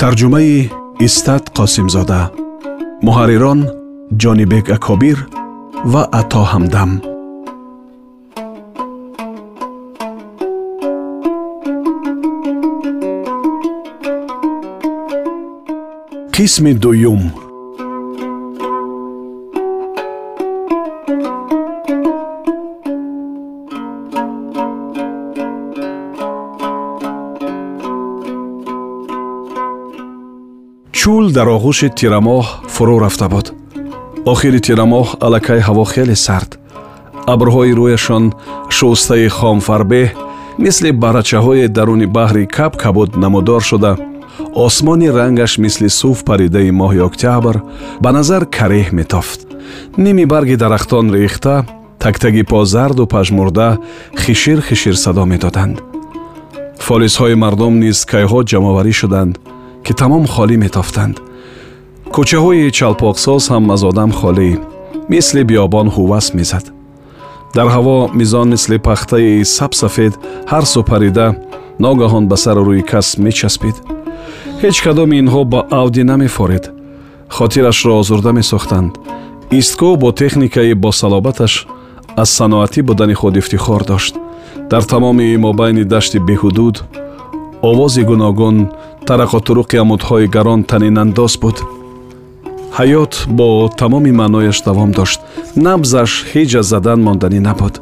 [0.00, 0.54] Тарҷумаи
[1.06, 2.22] истат қосимзода.
[3.06, 3.60] Муҳаррирон
[4.22, 5.18] ҷонибек акобир
[5.92, 6.90] ва ато ҳамдам.
[16.34, 17.22] Қисми дуюм
[31.04, 32.44] чӯл дар оғӯши тирамоҳ
[32.74, 33.46] фурӯ рафта буд.
[34.32, 36.50] Охири тирамоҳ аллакай ҳаво хеле сард.
[37.34, 38.24] Абрҳои рӯяшон
[38.76, 40.08] шустаи хомфарбеҳ
[40.64, 43.92] мисли барачаҳои даруни баҳри кап кабуд намудор шуда.
[44.66, 47.56] Осмони рангаш мисли сув паридаи моҳи октябр
[48.02, 49.40] ба назар кареҳ метофт.
[50.04, 51.54] Ними барги дарахтон рехта
[52.04, 53.68] тактаги по зарду пажмурда
[54.22, 55.76] хишир хишир садо медоданд.
[56.86, 59.34] Фолисҳои мардум низ кайҳо ҷамъоварӣ шуданд
[59.84, 61.16] ки тамом холӣ метофтанд.
[62.14, 64.50] Кӯчаҳои чалпоқсоз ҳам аз одам холӣ
[65.12, 66.64] мисли биёбон ҳувас мезад.
[67.56, 70.12] Дар ҳаво мизон мисли пахтаи сабсафед
[70.52, 71.26] ҳар супарида
[71.84, 73.76] ногаҳон ба сару рӯи кас мечаспид.
[74.62, 76.64] Ҳеҷ кадоми инҳо ба авди намефоред.
[77.36, 78.92] Хотирашро озурда месохтанд.
[79.58, 81.52] Истгоҳ бо техникаи босалобаташ
[82.22, 84.14] аз саноатӣ будани худ ифтихор дошт.
[84.70, 86.76] Дар тамоми мобайни дашти беҳудуд
[87.70, 88.56] овози гуногун
[89.08, 91.56] тарақотуруқи амудҳои гарон танинандоз буд.
[92.78, 93.48] Ҳаёт бо
[93.80, 95.20] тамоми маънояш давом дошт.
[95.66, 97.74] Набзаш ҳеҷ аз задан монданӣ набуд.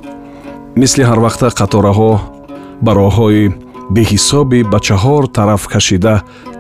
[0.81, 2.13] Мисли ҳарвақта қатораҳо
[2.85, 3.45] ба роҳҳои
[3.97, 6.15] беҳисоби ба чаҳор тараф кашида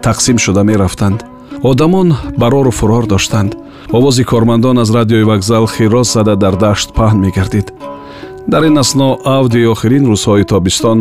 [0.07, 1.19] тақсим шуда мерафтанд.
[1.71, 2.09] Одамон
[2.41, 3.51] барору фурор доштанд.
[3.97, 7.67] Овози кормандон аз радиои вокзал хирос зада дар дашт паҳн мегардид.
[8.53, 10.99] Дар ин асно авдии охирин рӯзҳои тобистон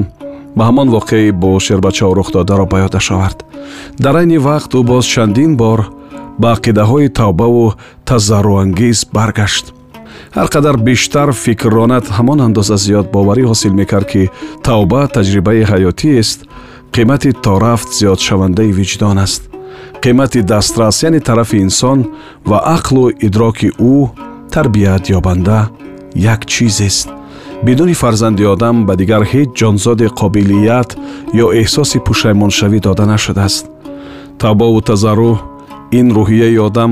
[0.56, 3.40] ба ҳамон воқеи бо шербачао рухдодаро ба ёдаш овард.
[4.04, 5.80] Дар айни вақт ӯ боз чандин бор
[6.42, 7.74] ба ақидаҳои тавбаву
[8.08, 9.66] тазарруангез баргашт.
[10.38, 14.24] Ҳар қадар бештар фикрронат ҳамон андоза зиёдбоварӣ ҳосил мекард ки
[14.68, 16.40] тавба таҷрибаи ҳаётиест
[16.96, 19.42] қимати торафт зиёдшавандаи виҷдон аст.
[20.04, 22.00] Қимати дастрас яъне тарафи инсон
[22.50, 23.96] ва ақлу идроки ӯ
[24.54, 25.60] тарбият ёбанда
[26.16, 27.08] як чизест
[27.64, 30.90] бидуни фарзанди одам ба дигар ҳеҷ ҷонзоде қобилият
[31.44, 33.66] ё эҳсоси пушаймоншавӣ дода нашудааст.
[34.42, 35.34] Тавбову тазаррӯ
[36.00, 36.92] ин рӯҳияи одам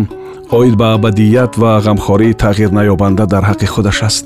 [0.58, 4.26] оид ба абадият ва ғамхории тағйир наёбанда дар ҳаққи худаш аст.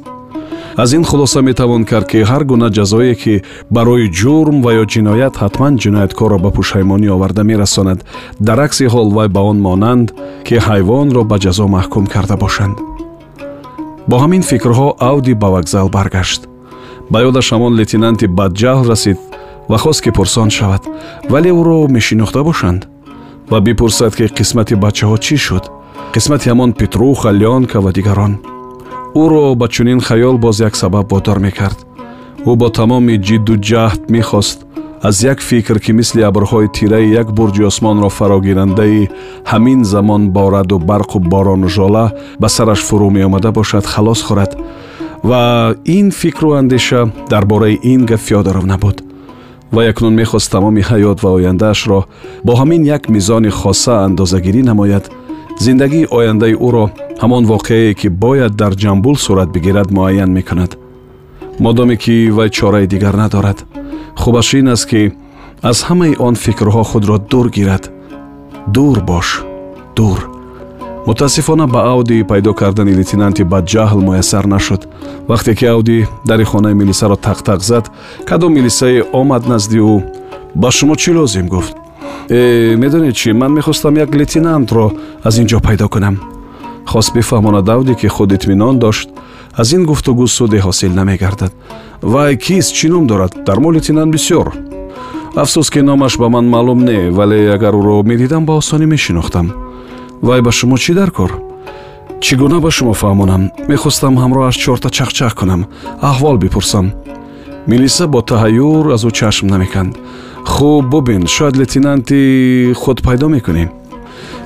[0.84, 3.44] Аз ин хулоса метавон кард ки ҳар гуна ҷазое ки
[3.76, 8.00] барои ҷурм ва ё ҷиноят ҳатман ҷинояткорро ба пушаймонӣ оварда мерасонад.
[8.48, 10.08] Дар акси ҳол вай ба он монанд
[10.48, 12.78] ки ҳайвонро ба ҷазо маҳкум карда бошанд
[14.10, 16.42] бо ҳамин фикрҳо авди ба вокзал баргашт.
[17.12, 19.20] Ба ёдаш ҳамон лейтенанти бадҷаҳл расид
[19.70, 20.84] ва хост ки пурсон шавад.
[21.32, 22.82] Вале ӯро мешинохта бошанд?
[23.52, 25.66] Ва бипурсад ки қисмати бачаҳо чӣ шуд?
[26.14, 28.34] Қисмати ҳамон петруха леонка ва дигарон.
[29.22, 31.80] Ӯро ба чунин хаёл боз як сабаб водор мекард.
[32.50, 34.58] Ӯ бо тамоми ҷидду ҷаҳд мехост
[35.04, 39.10] аз як фикр ки мисли абрҳои тираи як бурҷи осмонро фарогирандаи
[39.52, 44.52] ҳамин замон бо раду барқу борону жола ба сараш фурӯ меомада бошад халос хӯрад.
[45.24, 49.04] Ва ин фикру андеша дар бораи ин гап фёдоров набуд.
[49.72, 52.06] Вай акнун мехост тамоми ҳаёт ва ояндаашро
[52.46, 55.12] бо ҳамин як мизони хоса андозагирӣ намояд.
[55.60, 56.86] Зиндагии ояндаи ӯро
[57.22, 60.78] ҳамон воқеае ки бояд дар ҷамбул сурат бигирад муайян мекунад.
[61.60, 63.66] Модоме ки вай чораи дигар надорад
[64.16, 65.12] хубаш ин аст ки
[65.62, 67.92] аз ҳамаи он фикрҳо худро дур гирад.
[68.68, 69.44] Дур бош
[69.96, 70.30] дур.
[71.08, 74.88] Мутаассифона ба ауди пайдо кардани лейтенанти бадҷаҳл муяссар нашуд.
[75.28, 77.92] Вақте ки ауди дари хонаи милисаро тақтақ зад
[78.26, 80.04] кадом милисае омад назди ӯ
[80.56, 81.76] ба шумо чӣ лозим гуфт?
[82.30, 84.92] Э медонед чӣ ман мехостам як лейтенантро
[85.24, 86.16] аз ин ҷо пайдо кунам.
[86.86, 89.10] Хост бифаҳмонад авди ки худ итминон дошт
[89.56, 91.54] аз ин гуфтугӯ суде ҳосил намегардад.
[92.02, 93.34] Вай кист чӣ ном дорад?
[93.46, 94.48] Дар мо лейтенант бисёр.
[95.36, 99.48] Афсӯс ки номаш ба ман маълум не вале агар ӯро медидам ба осонӣ мешинохтам.
[100.22, 101.32] Вай ба шумо чӣ дар кор?
[102.24, 103.44] Чӣ гуна ба шумо фаҳмонам?
[103.70, 105.62] Мехостам ҳамроҳаш чорта чахчах кунам.
[106.10, 106.86] Аҳвол бипурсам.
[107.68, 109.94] Милиса бо таҳаюр аз ӯ чашм намеканд.
[110.46, 113.70] Хуб бубин шояд лейтенанти худ пайдо мекунем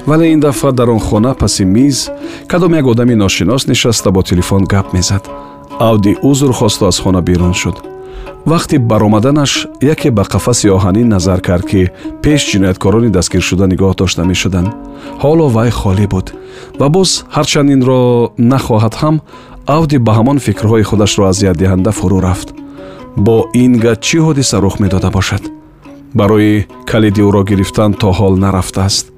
[0.07, 2.09] вале ин дафъа дар он хона паси миз
[2.47, 5.29] кадом як одами ношинос нишаста бо телефон гап мезад.
[5.79, 7.75] Авди узр хосту аз хона берун шуд.
[8.45, 11.89] Вақти баромаданаш яке ба қафаси оҳанӣ назар кард ки
[12.21, 14.69] пеш ҷинояткорони дастгиршуда нигоҳ дошта мешуданд.
[15.21, 16.33] Ҳоло вай холӣ буд.
[16.79, 19.15] Ва боз ҳарчанд инро нахоҳад ҳам
[19.67, 22.49] авди ба ҳамон фикрҳои худашро азиятдиҳанда фурӯ рафт.
[23.17, 25.43] Бо инга чӣ ҳодиса рух медода бошад?
[26.13, 29.16] Барои калиди ӯро гирифтан то ҳол нарафтааст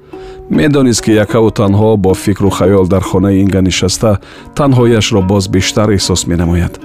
[0.50, 4.18] медонист ки якаву танҳо бо фикру хаёл дар хонаи инга нишаста
[4.56, 6.80] танҳояшро боз бештар эҳсос менамояд.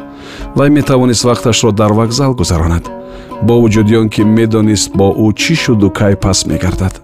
[0.56, 2.86] Вай метавонист вақташро дар вокзал гузаронад
[3.42, 7.02] бо вуҷуди он ки медонист бо ӯ чӣ шуду кай пас мегардад?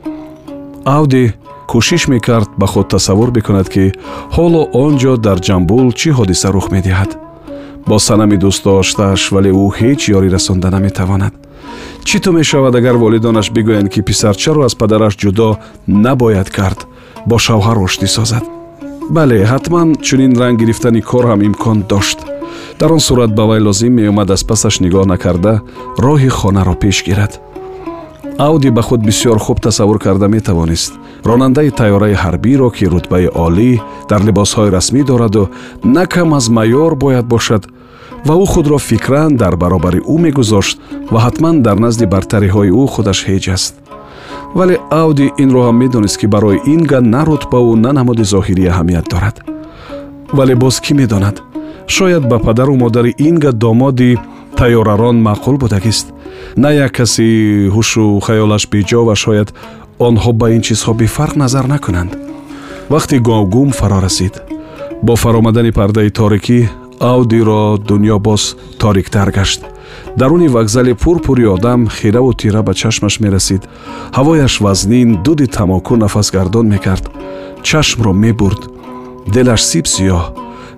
[0.86, 1.34] Авди
[1.68, 3.94] кӯшиш мекард ба худ тасаввур бикунад ки
[4.36, 7.12] ҳоло он ҷо дар ҷамбул чӣ ҳодиса рух медиҳад?
[7.88, 11.34] Бо санами дӯстдоштааш вале ӯ ҳеҷ ёрӣ расонда наметавонад
[12.08, 15.58] чӣ то мешавад агар волидонаш бигӯянд ки писарчаро аз падараш ҷудо
[15.88, 16.80] набояд кард
[17.30, 18.46] бо шавҳар оштӣ созад?
[19.16, 22.20] Бале ҳатман чунин ранг гирифтани кор ҳам имкон дошт.
[22.80, 25.54] Дар он сурат ба вай лозим меомад аз пасаш нигоҳ накарда
[26.06, 27.34] роҳи хонаро пеш гирад.
[28.38, 30.94] Ауди ба худ бисёр хуб тасаввур карда метавонист
[31.30, 33.72] ронандаи тайёраи ҳарбиро ки рутбаи олӣ
[34.10, 35.50] дар либосҳои расмӣ дораду
[35.84, 37.64] на кам аз майёр бояд бошад
[38.28, 40.78] ва ӯ худро фикран дар баробари ӯ мегузошт
[41.12, 43.74] ва ҳатман дар назди бартариҳои ӯ худаш ҳеҷ аст.
[44.58, 49.36] Вале ауди инро ҳам медонист ки барои инга на рутбаву на намуди зоҳирӣ аҳамият дорад.
[50.38, 51.36] Вале боз кӣ медонад?
[51.88, 54.20] Шояд ба падару модари инга домоди
[54.60, 56.08] тайёрарон маъқул будагист.
[56.56, 59.50] На як каси ҳушу хаёлаш беҷо ва шояд
[60.01, 62.13] онҳо ба ин чизҳо бефарқ назар накунанд
[62.95, 64.35] вақти говгум фаро расид
[65.07, 66.61] бо фаромадани пардаи торикӣ
[67.01, 68.43] аудиро дунё боз
[68.79, 69.61] ториктар гашт
[70.17, 73.63] даруни вокзали пурпури одам хираву тира ба чашмаш мерасид
[74.17, 77.05] ҳавояш вазнин дуди тамоку нафасгардон мекард
[77.63, 78.61] чашмро мебурд
[79.35, 80.25] дилаш сиб сиёҳ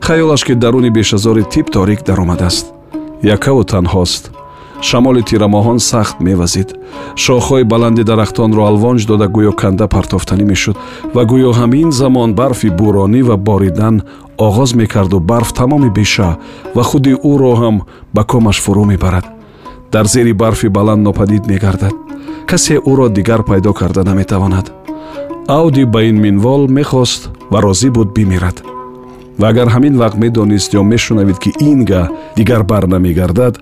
[0.06, 2.66] хаёлаш ки даруни бешазори тиб торик даромадааст
[3.22, 4.30] якаву танҳост
[4.89, 6.69] шамоли тирамоҳон сахт мевазид.
[7.23, 10.77] Шохҳои баланди дарахтонро алвонҷ дода гӯё канда партофтанӣ мешуд
[11.15, 13.95] ва гӯё ҳамин замон барфи бӯронӣ ва боридан
[14.47, 16.29] оғоз мекарду барф тамоми беша
[16.75, 17.75] ва худи ӯро ҳам
[18.15, 19.25] ба комаш фурӯ мебарад.
[19.93, 21.95] Дар зери барфи баланд нопадид мегардад.
[22.49, 24.65] Касе ӯро дигар пайдо карда наметавонад.
[25.47, 27.21] Ауди ба ин минвол мехост
[27.51, 28.57] ва розӣ буд бимирад
[29.39, 33.53] ва агар ҳамин вақт медонист ё мешунавид ки инга дигар барнамегардад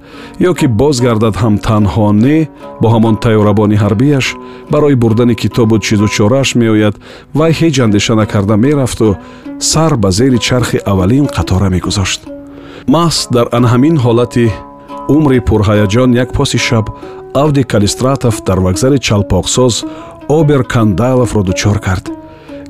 [0.49, 2.49] ё ки бозгардад ҳам танҳо не
[2.81, 4.25] бо ҳамон тайёрабони ҳарбияш
[4.73, 6.95] барои бурдани китобу чизу чорааш меояд
[7.33, 9.17] вай ҳеҷ андеша накарда мерафту
[9.59, 12.21] сар ба зери чархи аввалин қатора мегузошт.
[12.95, 14.45] Маҳз дар анҳамин ҳолати
[15.15, 16.85] умри пурҳаяҷон як поси шаб
[17.43, 19.73] авди калистратов дар вокзали чалпоқсоз
[20.39, 22.05] обер кандаловро дучор кард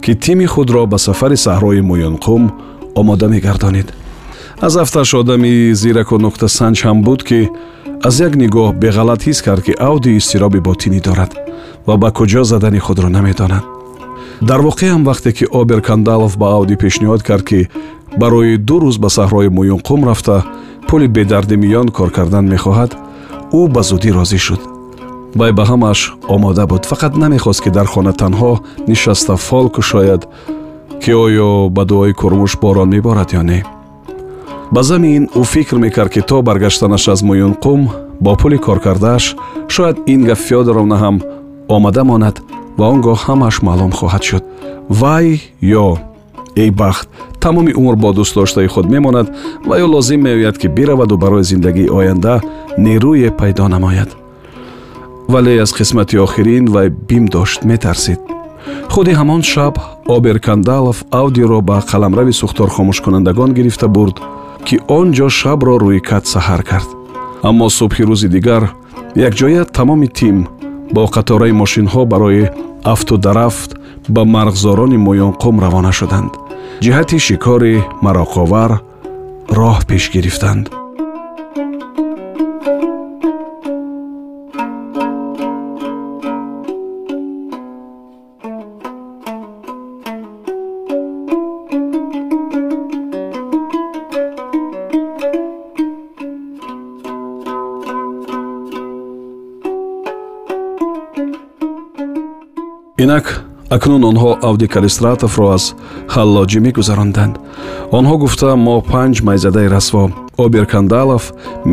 [0.03, 2.43] ки тими худро ба сафари саҳрои муёнқум
[3.01, 3.87] омода мегардонид
[4.61, 7.39] аз афташ одами зираку нуқтасанҷ ҳам буд ки
[8.07, 11.31] аз як нигоҳ беғалат ҳис кард ки ауди изтироби ботинӣ дорад
[11.87, 13.63] ва ба куҷо задани худро намедонад.
[14.49, 17.69] Дар воқеам вақте ки обер кандалов ба ауди пешниҳод кард ки
[18.21, 20.37] барои ду рӯз ба саҳрои муюнқум рафта
[20.87, 22.91] пули бедарди миён кор кардан мехоҳад
[23.59, 24.61] ӯ ба зудӣ розӣ шуд.
[25.39, 25.99] Вай ба ҳамааш
[26.33, 26.83] омода буд.
[26.91, 28.51] Фақат намехост ки дар хона танҳо
[28.87, 30.21] нишаста фол кушояд
[31.03, 33.63] ки оё ба дуои курмуш борон меборад ё не
[34.71, 37.89] ба замин ӯ фикр мекард ки то баргаштанаш аз муюнқум
[38.19, 39.35] бо пули коркардааш
[39.67, 41.15] шояд инга фёдоровна ҳам
[41.67, 42.35] омада монад
[42.77, 44.43] ва он гоҳ ҳамааш маълум хоҳад шуд.
[44.89, 45.27] Вай
[45.61, 45.87] ё
[46.55, 47.07] эй бахт
[47.43, 49.27] тамоми умр бо дӯстдоштаи худ мемонад
[49.67, 52.41] ва ё лозим меояд ки бираваду барои зиндагии оянда
[52.77, 54.09] нерӯе пайдо намояд.
[55.27, 58.19] Вале аз қисмати охирин вай бим дошт метарсид
[58.93, 59.75] худи ҳамон шаб
[60.17, 64.15] обер кандалов аудиро ба қаламрави сухтор хомӯшкунандагон гирифта бурд
[64.65, 66.89] ки он ҷо шабро рӯи кат саҳар кард.
[67.49, 68.63] Аммо субҳи рӯзи дигар
[69.27, 70.37] якҷоя тамоми тим
[70.95, 72.49] бо қатораи мошинҳо барои
[72.93, 73.71] афту дарафт
[74.15, 76.31] ба марғзорони муёнқум равона шуданд.
[76.83, 78.71] Ҷиҳати шикори мароқовар
[79.57, 80.65] роҳ пеш гирифтанд
[103.11, 103.43] инак
[103.75, 105.63] акнун онҳо авди калистратовро аз
[106.13, 107.33] халлоҷӣ мегузаронданд.
[107.97, 110.03] Онҳо гуфта мо панҷ майзадаи расво.
[110.45, 111.23] Обер кандалов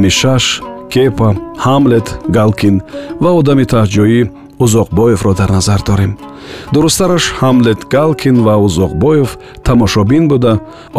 [0.02, 0.44] мишаш
[0.92, 1.28] кепа
[1.66, 2.76] ҳамлет галкин
[3.22, 4.20] ва одами таҳҷоӣ
[4.64, 6.12] узоқбоевро дар назар дорем.
[6.74, 9.28] Дурусттараш ҳамлет галкин ва узоқбоев
[9.66, 10.52] тамошобин буда.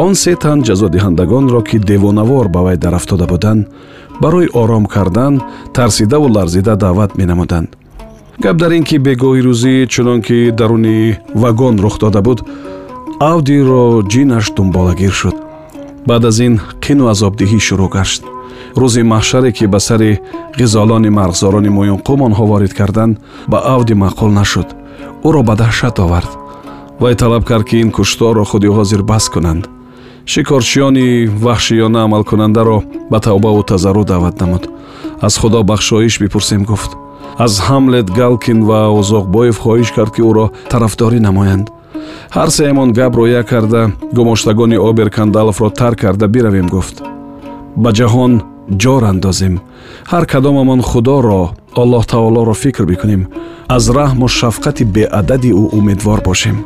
[0.03, 3.61] Он се тан ҷазодиҳандагонро ки девонавор ба вай дарафтода буданд
[4.23, 5.33] барои ором кардан
[5.75, 7.69] тарсидаву ларзида даъват менамуданд
[8.39, 12.39] гап дар ин ки бегоҳи рӯзӣ чунон ки даруни вагон рух дода буд
[13.19, 15.35] авдиро ҷинаш дунболагир шуд.
[16.07, 16.53] Баъд аз ин
[16.83, 18.23] қину азобдиҳӣ шурӯъ гашт.
[18.79, 20.11] Рӯзи маҳшаре ки ба сари
[20.59, 23.19] ғизолони марғзорони муюнқум онҳо ворид карданд
[23.51, 24.67] ба авди маъқул нашуд.
[25.27, 26.31] Ӯро ба даҳшат овард.
[27.01, 29.63] Вай талаб кард ки ин кушторро худи ҳозир бас кунанд.
[30.31, 32.77] Шикорчиёни ваҳшиёна амалкунандаро
[33.11, 34.63] ба тавбаву тазаррӯ даъват намуд.
[35.27, 36.91] Аз худо бахшоиш бипурсем гуфт
[37.37, 41.67] аз ҳамлет галкин ва узоқбоев хоҳиш кард ки ӯро тарафдорӣ намоянд.
[42.35, 46.95] Ҳар сеямон гап роя карда гумоштагони оберкандаловро тарк карда биравем гуфт.
[47.83, 48.33] Ба ҷаҳон
[48.81, 49.55] ҷор андозем.
[50.11, 51.41] Ҳар кадомамон худоро
[51.81, 53.23] аллоҳ таолоро фикр бикунем.
[53.75, 56.57] Аз раҳму шафқати беадади ӯ умедвор бошем.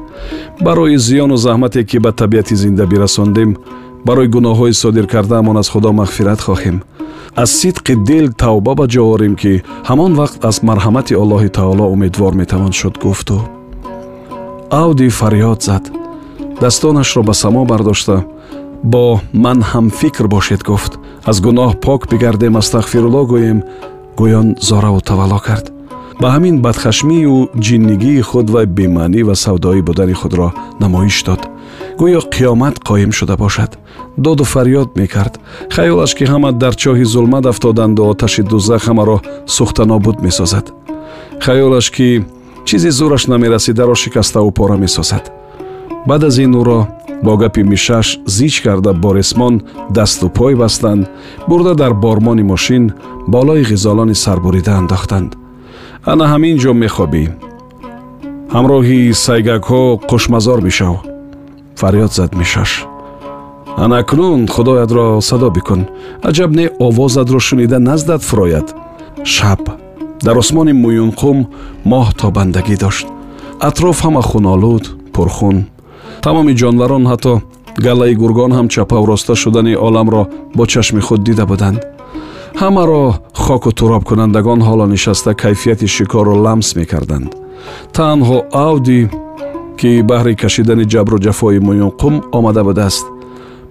[0.65, 3.49] Барои зиёну заҳмате ки ба табиати зиндагӣ расондем
[4.07, 6.77] барои гуноҳҳои содир кардаамон аз худо мағфират хоҳем
[7.35, 12.33] аз сидқи дил тавба ба ҷо орем ки ҳамон вақт аз марҳамати аллоҳи таоло умедвор
[12.41, 13.37] метавон шуд гуфту.
[14.69, 15.83] Авди фарёд зад.
[16.61, 18.25] Дастонашро ба само бардошта.
[18.83, 20.93] Бо ман ҳамфикр бошед гуфт.
[21.29, 23.59] Аз гуноҳ пок бигардем астағфирулло гӯем
[24.19, 25.65] гӯён зораву тавалло кард.
[26.21, 30.49] Ба ҳамин бадхашмию ҷиннигии худ вай бемаънӣ ва савдоӣ будани худро
[30.81, 31.41] намоиш дод.
[31.99, 33.71] Гӯё қиёмат қоим шуда бошад
[34.17, 35.39] доду фарёд мекард.
[35.69, 40.73] Хаёлаш ки ҳама дар чоҳи зулмат афтоданду оташи дузах ҳамаро сӯхтанобуд месозад.
[41.39, 42.25] Хаёлаш ки
[42.65, 45.31] чизи зӯраш намерасидаро шикаставу пора месозад.
[46.07, 46.87] Баъд аз ин ӯро
[47.23, 51.09] бо гапи мишаш зич карда бо ресмон дасту пой бастанд
[51.47, 52.93] бурда дар бормони мошин
[53.27, 55.35] болои ғизолони сарбурида андохтанд.
[56.05, 57.23] Ана ҳамин ҷо мехобӣ.
[58.55, 60.95] Ҳамроҳи сайгакҳо қушмазор бишав
[61.79, 62.92] фарёд зад мишаш
[63.77, 65.87] ана акнун худоятро садо бикун.
[66.21, 68.75] Аҷаб не овозатро шунида наздат фурояд.
[69.23, 69.59] Шаб.
[70.21, 71.47] Дар осмони муюнқум
[71.85, 73.07] моҳ тобандагӣ дошт.
[73.59, 75.65] Атроф ҳама хунолуд пурхун.
[76.21, 77.41] Тамоми ҷонварон ҳатто
[77.77, 81.79] галаи гургон ҳам чапаву роста шудани оламро бо чашми худ дида буданд.
[82.61, 83.03] Ҳамаро
[83.33, 87.29] хоку туробкунандагон ҳоло нишаста кайфияти шикорро ламс мекарданд.
[87.97, 88.37] Танҳо
[88.67, 89.09] авди
[89.79, 93.05] ки баҳри кашидани ҷабру ҷафои муюнқум омада будааст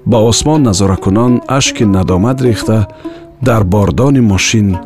[0.06, 2.86] ба осмон назоракунон ашки надомат рехта
[3.40, 4.76] дар бордони мошин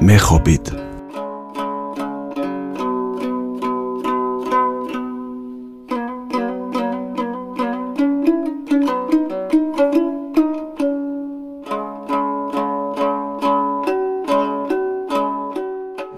[0.00, 0.72] мехобид.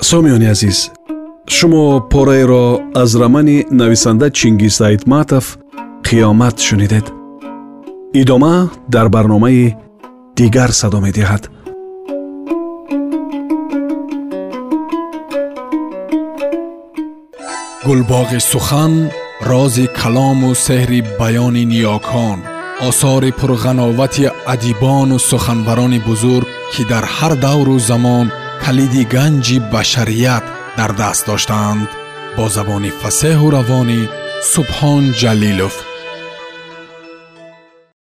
[0.01, 0.91] Сомиёни азиз
[1.49, 5.59] шумо пораеро аз рамани нависанда чингиз айтматов
[6.03, 7.22] қиёмат шунидед
[8.15, 9.77] ای دوما در برنامه
[10.37, 11.49] دیگر صدام می دهد
[17.89, 22.39] گلباغ سخن راز کلام و سحر بیان نیاکان
[22.81, 28.33] آثار پرغناوتی ادیبان و سخنبران بزرگ که در هر دور و زمان
[28.67, 30.43] کلید گنج بشریت
[30.77, 31.89] در دست داشتند.
[32.37, 34.09] با زبان فصیح و روان
[34.43, 35.61] سبحان جلیل